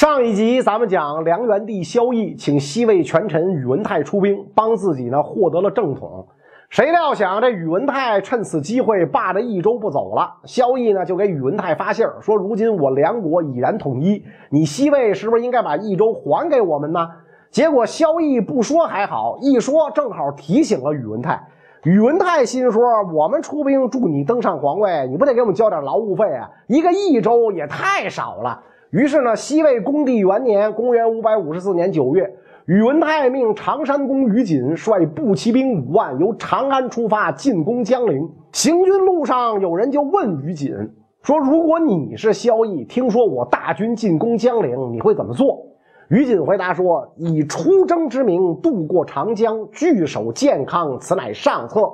[0.00, 6.26] 上一集咱们讲梁元帝萧绎请西魏权臣宇文泰出兵，帮自己呢获得了正统。
[6.70, 10.36] 谁料想这宇文泰趁此机会霸着益州不走了。
[10.46, 17.06] 萧绎呢就给宇文泰发信儿说：“如今我梁国已然统一，你西魏是不是应该把益州还给我们呢？”
[17.52, 21.46] 结果萧绎不说还好，一说正好提醒了宇文泰。
[21.82, 22.82] 宇文泰心说
[23.12, 26.48] ：“我们出兵助你登上皇位，你不得给我们交点劳务费啊？
[26.68, 32.28] 一个益州也太少了。”于是呢，西魏恭帝元年（公元554年9月），
[32.66, 38.28] 宇文泰命常山公于锦率步骑兵五万，由长安出发进攻江陵。
[38.50, 40.74] 行军路上，有人就问于锦
[41.22, 45.64] 说：“如果你是萧绎，听说我大军进攻江陵，你会怎么做？”
[46.10, 51.88] 于锦回答说：“以出征之名渡过长江，据守健康，此乃上策。”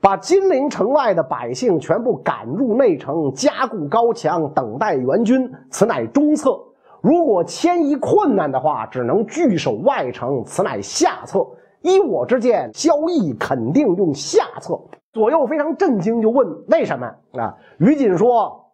[0.00, 6.56] 把金陵城外的百姓全部赶入内城，加固高墙，等待援军，此乃中策。
[7.00, 11.44] 如果迁移困难的话，只能据守外城，此乃下策。
[11.82, 14.78] 依我之见，萧绎肯定用下策。
[15.12, 17.54] 左右非常震惊，就问为什么啊？
[17.78, 18.66] 于锦说：“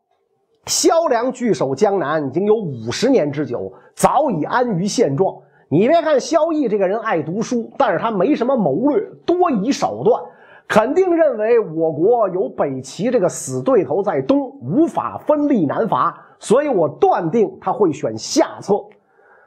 [0.67, 5.35] 萧梁据守江南已经有五十年之久，早已安于现状。
[5.71, 10.23] 你别看萧绎这个人爱读书，但是他没什么谋略，多以手段。”
[10.67, 18.75] 肯定认为我国有北齐这个死对头在东，无法分立南伐，所以我断定他会选下策。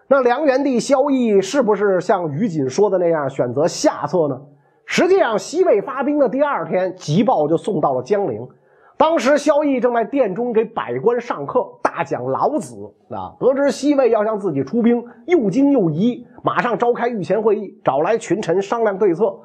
[0.07, 4.39] 那梁元帝萧绎是不是像于锦说的那样选择下策呢？
[4.85, 8.47] 实际上，西魏发兵的第二天，急报就送到了江陵。
[8.95, 12.73] 当时萧绎正在殿中给百官上课，大讲老子
[13.09, 13.35] 啊。
[13.37, 19.37] 得知西魏要向自己出兵，又惊又疑，马上召开御前会议，找来群臣商量对策。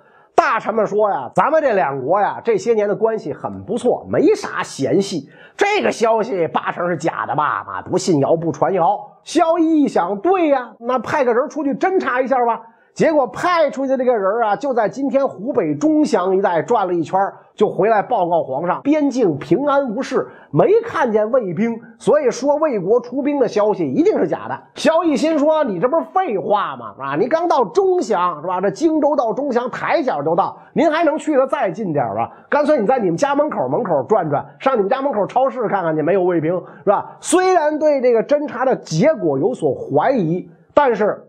[0.43, 5.31] 大臣们说呀，咱们这两国呀，这些年的关系很不错，没啥嫌隙。
[5.57, 7.61] 这个消息八成是假的吧？
[7.61, 8.83] 啊，不信谣不传谣。
[9.23, 12.61] 萧绎一想，对呀，那派个人出去侦查一下吧。
[12.95, 17.19] 结果派出去的这个人啊，就在今天湖北钟祥一带转了一圈，
[17.55, 24.61] 就回来报告皇上，边境平安无事，没看见卫兵，所以说魏国出兵的消息一定是假的。
[24.75, 26.95] 萧绎心说：“你这不是废话吗？
[26.99, 28.61] 啊，你刚到钟祥是吧？
[28.61, 32.31] 这荆州到钟祥抬脚就到，您还能去的再近点吧？
[32.51, 36.53] 干脆你在你们家门口门口转转，上你们家门口超市看看去，没有卫兵
[36.85, 37.17] 是吧？
[37.21, 41.25] 虽然对这个侦查的结果有所怀疑，但是。”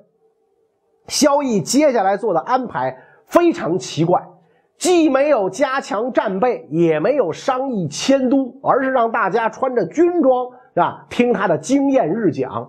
[1.07, 4.21] 萧绎接下来做的安排非常奇怪，
[4.77, 11.05] 既没有加强战备，也没有商议迁都，而是让大家穿着军装，是吧？
[11.09, 12.67] 听他的经验日讲。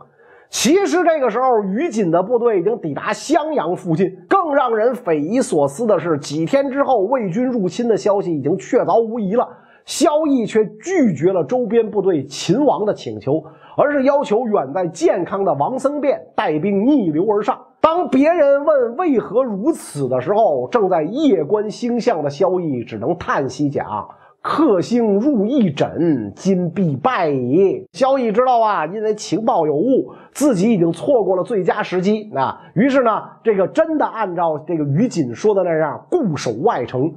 [0.50, 4.16] 其实这个时候，于锦的部队已经抵达襄阳附近。
[4.28, 9.48] 更让人匪夷所思的是，几天之后，魏军入侵的消息已经确凿无疑了。
[9.84, 13.42] 萧绎却拒绝了周边部队秦王的请求，
[13.76, 17.60] 而是要求远在健康的王僧辩带兵逆流而上。
[17.84, 24.08] 当别人问为何如此的时候，正在夜观星象的萧绎只能叹息讲
[24.40, 32.58] ：“克星入一枕，今必败矣。”萧绎知道啊，因为情报有误，自己已经错过了最佳时机啊。
[32.72, 37.12] 于是呢，这个真的按照这个于锦说的那样固守外城。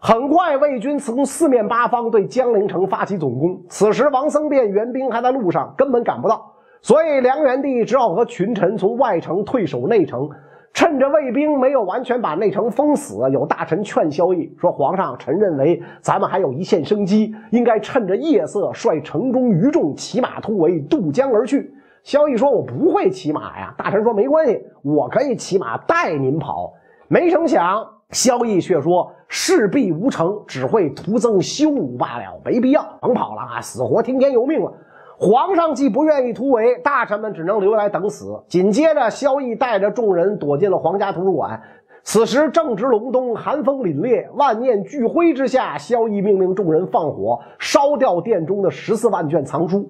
[0.00, 3.60] 很快，魏军从四面八方对江陵城发起总攻。
[3.68, 6.54] 此时，王僧辩援兵还在路上，根本赶不到。
[6.86, 10.30] 所以，梁元帝只好和群臣从外城退守内城，
[10.72, 26.72] 趁着卫兵没有完全把内城封死，有大臣劝萧绎说：“皇上，臣认为咱们还有一线生机，应该趁着夜色率城中余众骑马突围，渡江而去。”萧绎说：“我不会骑马呀。”大臣说：“没关系，我可以骑马带您跑。”
[27.10, 34.72] 没成想，萧绎却说：“事必无成，只会徒增羞辱罢了，没必要，甭跑了啊，死活听天由命了。”
[35.18, 38.38] 皇上既不愿意突围，大臣们只能留下来等死。
[38.48, 41.58] 紧接着，萧绎带着众人躲进了皇家图书馆。
[42.02, 49.88] 此时正值隆冬，寒风凛冽，万念俱灰之下，萧绎命令众人放火烧掉殿中的十四万卷藏书。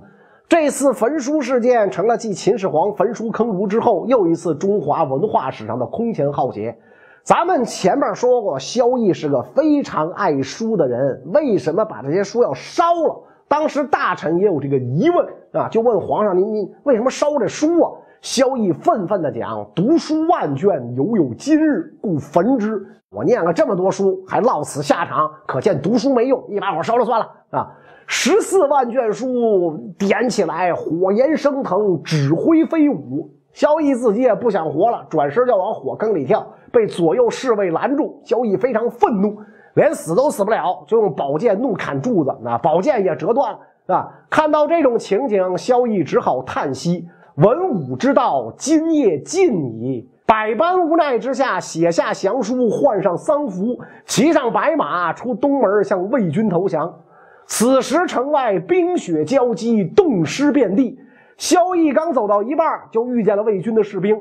[0.48, 6.78] 这次焚书事件成了继秦始皇焚书坑儒之后又一次中华文化史上的空前浩劫。
[7.24, 13.24] 咱们前面说过，萧绎是个非常爱书的人，为什么把这些书要烧了？
[13.48, 17.90] 当时大臣也有这个疑问啊，就问皇上：“您您为什么烧这书啊？”
[18.22, 22.84] 萧绎愤愤地讲：“读书万卷，犹有今日，故焚之。
[23.10, 27.70] 我念了这么多书，还落此下场，可见读书没用，一把火烧了算了啊！
[28.08, 33.30] 十四万卷书点起来，火焰升腾，纸灰飞舞。
[33.52, 38.20] 萧绎自己也不想活了，转身就往火坑里跳，被左右侍卫拦住。
[38.24, 39.38] 萧绎非常愤怒。
[39.76, 44.08] 连死都死不了，就用宝剑怒砍柱子，那宝剑也折断了，啊！
[44.30, 50.10] 看到这种情景，萧绎只好叹息：文武之道今夜尽矣。
[50.24, 57.02] 百般无奈之下，写下降书，换上丧服，骑上白马，出东门向魏军投降。
[57.46, 60.98] 此时城外冰雪交击，冻尸遍地。
[61.36, 64.18] 萧绎刚走到一半，就遇见了魏军的士兵。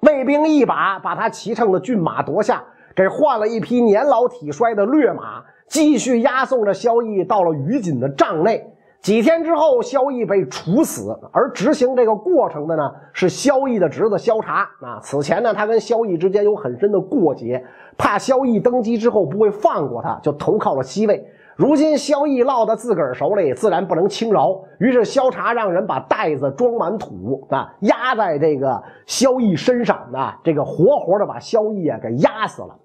[0.00, 8.68] 卫兵一把把他骑乘的骏马夺下，给换了一匹年老体衰的劣马，继续押送着萧绎到了于锦的帐内。
[9.00, 14.60] 几天之后，萧绎被处死，而执行这个过程的呢是萧绎的侄子萧察。
[14.80, 17.64] 啊，此前呢，他跟萧绎之间有很深的过节，
[17.98, 21.26] 怕萧绎登基之后不会放过他，就投靠了西魏。
[21.56, 24.58] 如今萧绎落到自个儿手里，自然不能轻饶。
[24.78, 32.76] 于是萧察让人把袋子装满土啊，压在这个萧绎身上啊，这个活活的把萧绎啊给压死了。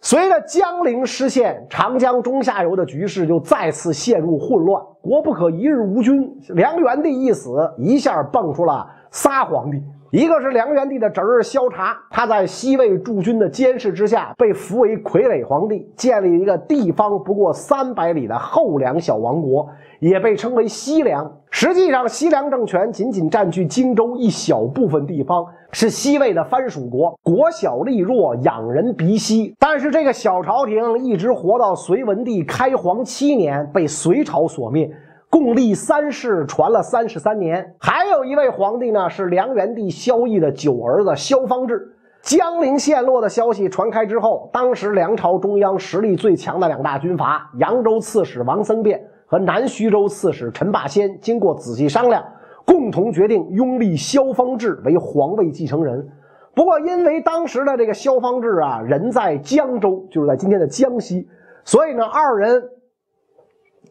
[0.00, 4.82] 随着江陵失陷，长江中下游的局势就再次陷入混乱。
[5.00, 6.14] 国不可一日无君，
[6.54, 9.82] 梁元帝一死，一下蹦出了仨皇帝。
[10.12, 19.68] 一个是梁元帝的侄儿萧察，他在西魏驻军的监视之下，被扶为傀儡皇帝，建立一个地方不过三百里的后梁小王国，
[19.98, 21.40] 也被称为西凉。
[21.50, 29.54] 实际上，西凉政权仅仅占据荆州一小部分地方，是西魏的藩属国，国小力弱，仰人鼻息。
[29.58, 34.88] 但是，这个小朝廷一直活到隋文帝开皇七年，被隋朝所灭。
[35.36, 37.74] 共历三世，传了三十三年。
[37.78, 41.92] 还有一位皇帝呢，是梁元帝萧绎的九儿子萧方智。
[42.22, 52.24] 江陵陷落的消息传开之后，当时梁朝中央实力最强的两大军阀，扬州刺史王僧辩和南徐州刺史陈霸先，经过仔细商量，
[52.64, 56.08] 共同决定拥立萧方智为皇位继承人。
[56.54, 61.28] 不过，因为当时的这个萧方智啊，人在江州，就是在今天的江西，
[61.62, 62.70] 所以呢，二人。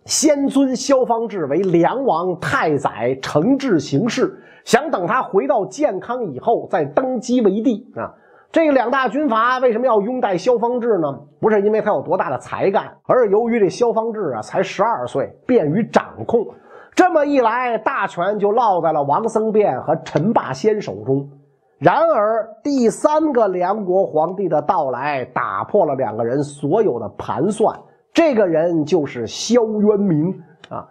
[0.06, 8.14] 先尊萧方智为梁王太宰，承制行事，想等他回到健康以后再登基为帝啊。
[8.52, 11.20] 这两大军阀为什么要拥戴萧方智呢？
[11.40, 16.46] 不是因为他有多大的才干，而是由于这萧方智啊才十二岁，便于掌控。
[16.94, 21.28] 这么一来，大权就落在了王僧辩和陈霸先手中。
[21.80, 27.76] 然而，第三个梁国皇帝的到来，打破了两个人所有的盘算。
[28.16, 30.88] 这个人就是萧渊明啊。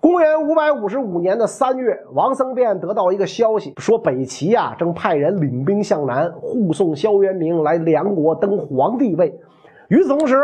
[0.00, 9.32] 公元五百五十五年的三月，王僧辩得到一个消息，说北齐啊正派人领兵向南护送萧渊明来梁国登皇帝位。
[9.88, 10.36] 与此同时，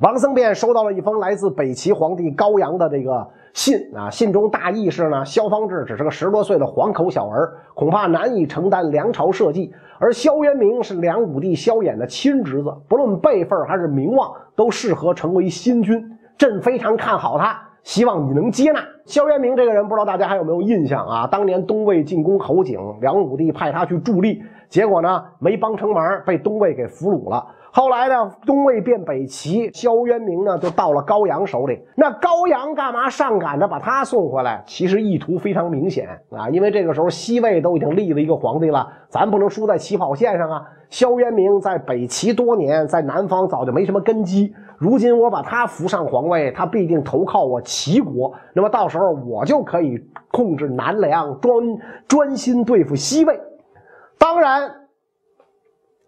[0.00, 9.70] 王僧辩收到了一封来自北齐皇帝高阳的这个信啊，信中大意是呢，萧方志只是个十多岁的黄口小儿，恐怕难以承担梁朝社稷。
[9.98, 16.02] 而萧渊明是梁武帝萧衍的亲侄子，不论辈分还是名望，都适合成为新君。
[16.38, 19.88] 朕非常看好他，希望你能接纳萧渊明这个人。
[19.88, 21.26] 不知道大家还有没有印象啊？
[21.26, 27.44] 当年东魏进攻侯景，梁武帝派他去助力，结果呢没帮成忙，被东魏给俘虏了。
[27.74, 31.80] 后来呢，东魏变北齐，萧渊明呢就到了高阳手里。
[31.96, 34.62] 那高阳干嘛上赶着把他送回来？
[34.66, 40.62] 其实意图非常明显啊，因为这个时候西魏都已经立了一个皇帝了，咱不能输在起跑线上啊。
[40.90, 44.54] 萧渊明在北齐多年，在南方早就没什么根基。
[44.76, 49.98] 如今我把他扶上皇位，他必定投靠我齐国，那么到时候我就可以
[50.30, 51.64] 控制南梁，专
[52.06, 53.40] 专心对付西魏。
[54.18, 54.78] 当然。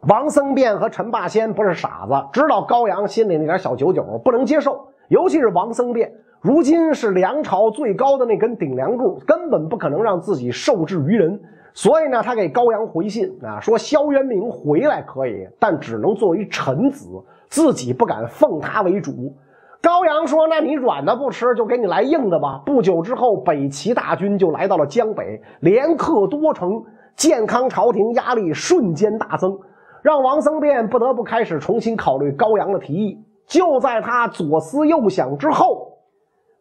[0.07, 6.13] 王僧辩和陈霸先不是傻子，知道高阳心里那点小九九不能接受，尤其是王僧辩，
[6.43, 11.41] 如今是梁朝最高的那根顶梁柱，根本不可能让自己受制于人。
[11.73, 17.09] 所以呢，他给高阳回信啊，说萧渊明回来可以，但只能作为臣子，
[17.49, 19.35] 自己不敢奉他为主。
[19.85, 26.83] 高阳说：“那你软的不吃，就给你来硬的吧。”不久之后，北齐大军就来到了江北，连克多城，
[27.15, 29.55] 健康朝廷压力瞬间大增。
[30.01, 33.23] 让王僧辩不得不开始重新考虑高阳的提议。
[33.47, 35.99] 就在他左思右想之后，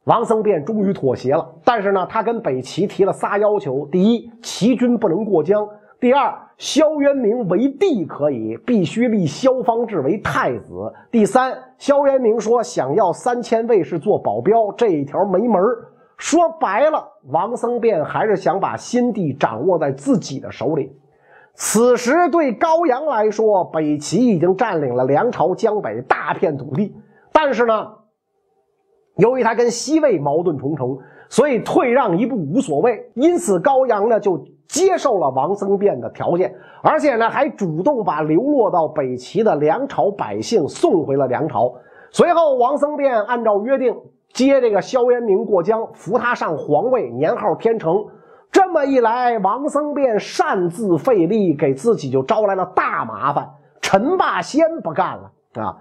[0.03, 1.49] 王僧辩终于妥协了。
[1.63, 5.65] 但是呢，他跟北齐提了仨要求：第一，齐军不能过江；
[6.03, 15.61] 第二，萧渊明为帝可以，必须立萧方智为太子；第三，萧渊明说想要三千卫士做保镖，这一条没门
[16.17, 20.91] 说白了，王僧辩还是想把新帝掌握在自己的手里。
[21.53, 26.93] 此时对高阳来说，北齐已经占领了梁朝江北大片土地，
[27.31, 27.93] 但是呢，
[29.15, 33.09] 由于他跟西魏矛盾重重，所以退让一步无所谓。
[33.13, 36.51] 因此，高阳呢就接受了王僧辩的条件，
[36.81, 41.71] 而且呢还主动把流落到北齐的梁朝百姓送回了梁朝。
[42.09, 43.95] 随后，王僧辩按照约定
[44.33, 48.03] 接这个萧渊明过江，扶他上皇位，年号天成。
[48.51, 53.47] 这么一来，王僧辩擅自费力，给自己就招来了大麻烦。
[53.79, 55.77] 陈霸先不干了啊！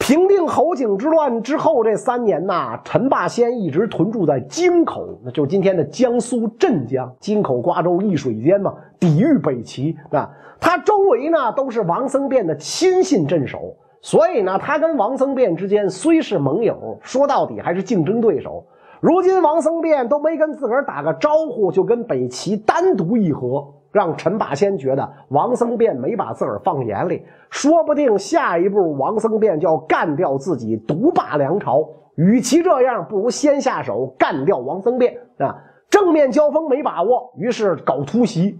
[0.00, 7.14] 平定侯景之乱之后，这三年呐，陈霸先一直屯驻在京口，那就今天的江苏镇江。
[7.20, 10.28] 京口、瓜州一水间嘛，抵御北齐啊。
[10.58, 18.64] 他周围呢都是王僧辩的亲信镇守，所以呢，他跟王僧辩之间虽是盟友，说到底还是竞争对手。
[19.00, 31.88] 如今王僧辩都没跟自个儿打个招呼，就跟北齐单独议和，让陈霸先觉得王僧辩没把自个儿放眼里，说不定下一步王僧辩就要干掉自己，独霸梁朝。
[32.16, 35.56] 与其这样，不如先下手干掉王僧辩啊！
[35.88, 38.58] 正面交锋没把握，于是搞突袭，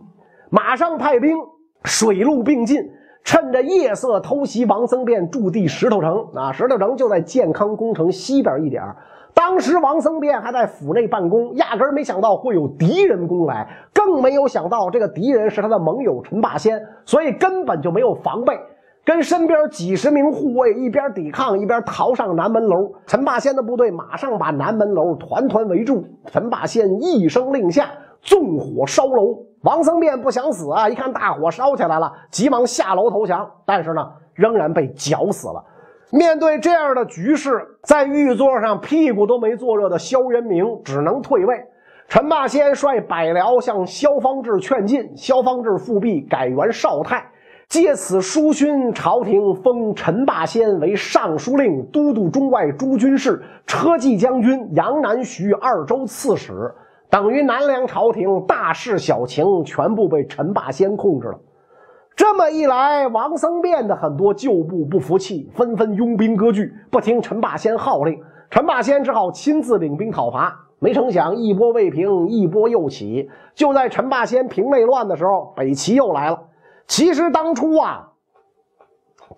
[0.51, 1.37] 马上派兵，
[1.85, 2.91] 水陆并进，
[3.23, 6.53] 趁着夜色偷袭王僧辩驻地石头城啊！
[6.53, 8.83] 石头城就在健康宫城西边一点
[9.41, 18.55] 当时王僧辩还在府内办公，压根儿没想到会有敌人攻来，更没有想到这个敌人是他的盟友陈霸先，所以根本就没有防备，
[19.03, 22.93] 跟身边几十名护卫一边抵抗一边逃上南门楼。
[23.07, 27.87] 陈霸先的部队马上把南门楼团团围住，陈霸先一声令下，
[28.21, 29.39] 纵火烧楼。
[29.63, 35.65] 王僧辩不想死啊，一看大火烧起来了，急忙下楼投降，但是呢，仍然被绞死了。
[36.13, 41.65] 面对这样的局势，在御座上屁股都没坐热的萧元明只能退位。
[42.09, 47.25] 陈霸先率百僚向萧方智劝进，萧方智复辟，改元少太，
[47.69, 56.75] 借此书勋，朝廷封陈霸先为尚书令、都督中外诸军事、车骑将军、杨南徐二州刺史，
[57.09, 61.39] 等于南梁朝廷大事小情全部被陈霸先控制了。
[62.21, 68.21] 这么一来，王僧辩的很多旧部不服气，纷纷拥兵割据，不听陈霸先号令。
[68.51, 70.55] 陈霸先只好亲自领兵讨伐。
[70.81, 73.31] 没成想，一波未平，一波又起。
[73.55, 76.39] 就在陈霸先平内乱的时候，北齐又来了。
[76.87, 78.11] 其实当初啊，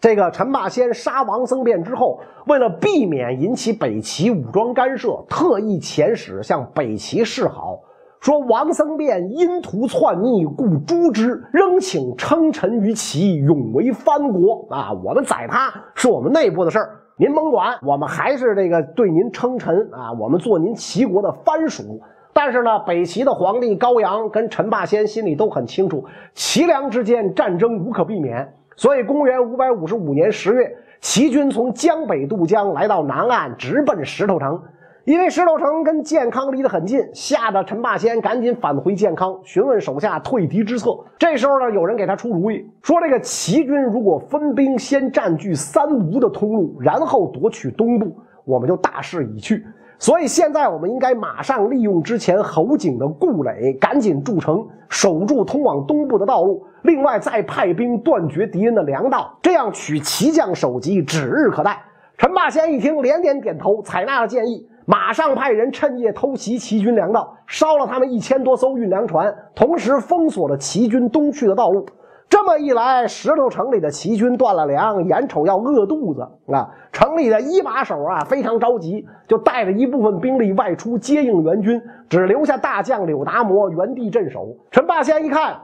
[0.01, 7.79] 这个陈霸先杀王僧辩之后，为了避免引起北齐武装干涉，特意遣使向北齐示好。
[8.23, 11.43] 说王僧辩因图篡逆，故诛之。
[11.53, 14.93] 仍请称臣于齐，永为藩国啊！
[15.05, 17.77] 我们宰他是我们内部的事儿，您甭管。
[17.83, 22.01] 我们还是这个对您称臣啊，我们做您齐国的藩属。
[22.33, 28.55] 但是呢，北齐的皇帝高阳跟陈霸先心里都很清楚，齐梁之间战争无可避免。
[28.77, 34.63] 所以，公元五百五十五年十月，齐军从江北渡江，来到南岸，直奔石头城。
[35.05, 40.97] 因为石头城跟建康离得很近，吓得陈霸先赶紧返回建康，询问手下退敌之策。
[41.19, 49.67] 这时候呢，有人给他出主意，说这个齐军如果分兵先占据三吴的通路，然后夺取东部，我们就大势已去。
[49.99, 56.65] 所以现在我们应该马上利用之前侯景的固垒，赶紧筑城，守住通往东部的道路。
[56.83, 61.77] 另外再派兵断绝敌人的粮道，这样取齐将首级指日可待。
[62.19, 64.69] 陈霸先一听，连连点头，采纳了建议。
[64.87, 71.87] 马上派人趁夜偷袭齐军粮道，烧了他们一千多艘运粮船，同时封锁了齐军东去的道路。
[72.29, 76.71] 这么一来，石头城里的齐军断了粮，眼瞅要饿肚子啊！
[76.91, 84.57] 城里的一把手啊，非常着急，就带着一部分兵力外出接应援军，只留下大将柳达摩原地镇守。
[84.71, 85.61] 陈霸先一看，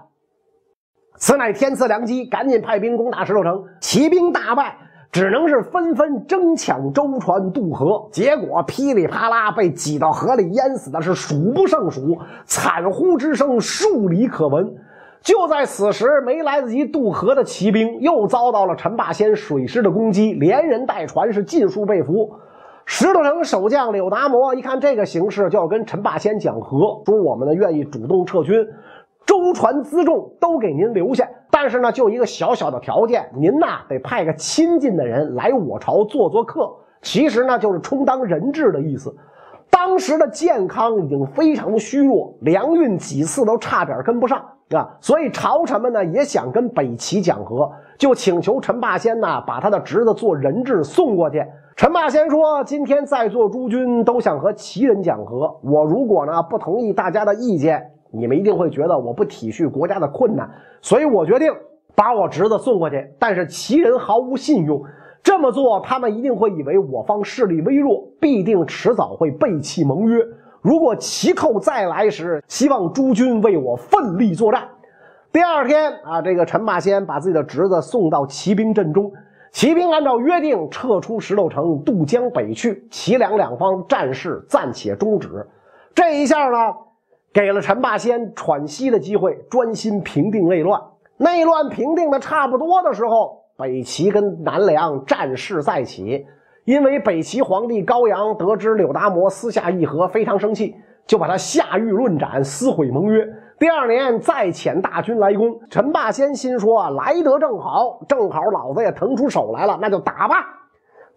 [1.16, 4.76] 此乃天赐良机，赶紧派兵攻打石头城，齐兵大败。
[5.18, 14.76] 只能是纷纷争抢舟船渡河，结果噼里啪啦被挤到河里淹死的是数不胜数，惨呼之声数里可闻。
[15.20, 22.30] 就在此时，没来得及渡河的骑兵又遭到了陈霸先水师的攻击，连人带船是尽数被俘。
[22.84, 28.64] 石头城守将柳达摩一看这个形势，就要跟陈霸先讲和，说我们呢愿意主动撤军。
[29.28, 36.74] 舟船辎重都给您留下，但是呢，就一个小小的条件，您呐得派个亲近的人来我朝做做客。
[37.02, 39.14] 其实呢，就是充当人质的意思。
[39.68, 51.44] 当时的健康已经非常虚弱，粮运几次都差点跟不上啊，所以朝臣们呢也想跟北齐讲和，就请求陈霸先呐把他的侄子做人质送过去。
[51.76, 60.50] 陈霸先说：“今天在座诸君都想和齐人讲和，我如果呢不同意大家的意见。”你们一定会觉得我不体恤国家的困难，
[60.80, 61.52] 所以我决定
[61.94, 63.06] 把我侄子送过去。
[63.18, 64.82] 但是齐人毫无信用，
[65.22, 70.24] 这么做他们一定会以为我方势力微弱，必定迟早会背弃盟约。
[70.62, 74.68] 如果齐寇再来时，希望诸君为我奋力作战。
[75.30, 79.12] 第二天啊，这个陈霸先把自己的侄子送到骑兵阵中，
[79.52, 82.86] 骑兵按照约定撤出石头城，渡江北去。
[82.90, 85.46] 齐梁两方战事暂且终止。
[85.94, 86.58] 这一下呢？
[87.32, 90.80] 给了陈霸先喘息的机会，专心平定内乱。
[91.16, 96.26] 内乱平定的差不多的时候，北齐跟南梁战事再起。
[96.64, 103.26] 因为北齐皇帝高阳得知柳达摩私下议和，非常生气，就把他下狱论斩，撕毁盟约。
[103.58, 110.36] 第二年再遣大军来攻，陈霸先心说来得正好，正好老子也腾出手来了，那就打吧。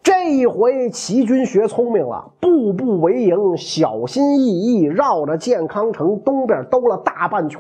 [0.03, 7.60] 这一回齐军学聪明了，步步为营，小心翼翼绕着健康城东边兜了大半圈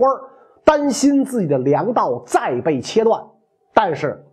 [0.63, 3.21] 担心自己的粮道再被切断。
[3.73, 4.25] 但是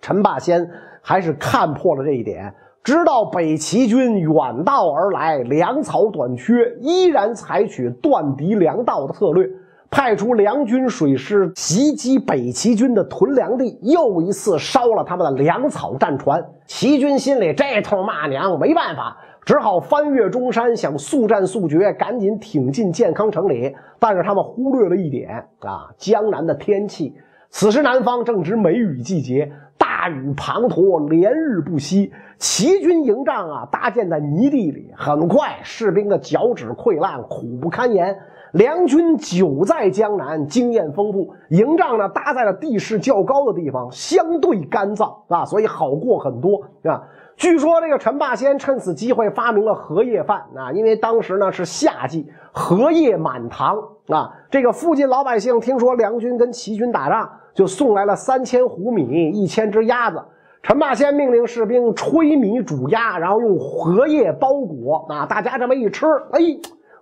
[0.00, 0.70] 陈霸先
[1.02, 2.54] 还是看破了这一点。
[2.82, 9.44] 知道北齐军远道而来，粮草短缺，依然采取断敌粮道的策略，
[9.90, 16.44] 派出粮军水师袭击北齐军的屯粮地，又一次烧了他们的粮草战船。
[16.66, 23.74] 齐军心里这通骂娘，没办法，只好翻越中山，想速战速决，赶紧挺进健康城里。
[23.98, 27.14] 但是他们忽略了一点啊，江南的天气，
[27.50, 29.50] 此时南方正值梅雨季节。
[29.78, 32.12] 大雨滂沱，连日不息。
[32.38, 38.16] 齐军营帐啊，搭建在泥地里，很快士兵的脚趾溃烂，苦不堪言。
[38.52, 47.02] 梁军久在江南，经验丰富，营帐呢搭在了地势较高的地方，相对干燥啊，所以好过很多啊。
[47.36, 53.76] 据说这个陈霸先趁此机会发明了荷叶饭啊，因为当时呢是夏季，荷叶满塘
[54.08, 54.32] 啊。
[54.50, 57.30] 这个附近老百姓听说梁军跟齐军打仗。
[57.56, 60.22] 就送来了三千斛米、一千只鸭子。
[60.62, 65.06] 陈霸先命令士兵炊米煮鸭，然后用荷叶包裹。
[65.08, 66.40] 啊，大家这么一吃，哎，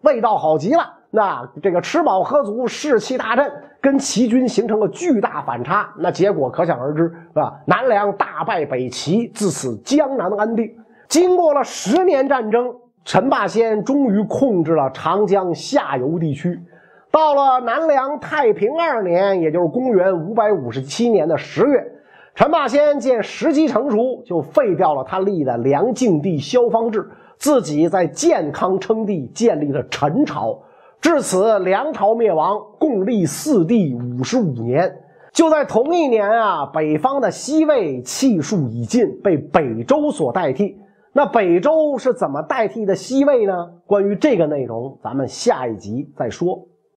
[0.03, 0.85] 味道好极了。
[1.15, 3.49] 那这个吃饱喝足，士气大振，
[3.81, 5.89] 跟齐军形成了巨大反差。
[5.97, 7.55] 那结果可想而知，是吧？
[7.67, 10.69] 南梁大败北齐，自此江南安定。
[11.07, 12.75] 经过了十年战争，
[13.05, 16.61] 陈霸先终于控制了长江下游地区。
[17.13, 21.93] 到了南梁太平二年，也就是公元五百五十七年的十月，
[22.35, 30.59] 陈霸先见时机成熟，就废掉了他立的梁敬帝萧方智，自己在建康称帝，建立了陈朝。
[31.05, 34.91] 至此，梁朝灭亡，共历四帝五十五年。
[35.35, 40.79] 就在同一年啊，北方的西魏气数已尽，被北周所代替。
[41.13, 43.53] 那北周是怎么代替的西魏呢？
[43.87, 46.67] 关于这个内容，咱们下一集再说。